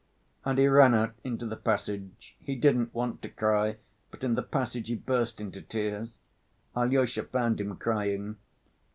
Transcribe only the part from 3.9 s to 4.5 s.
but in the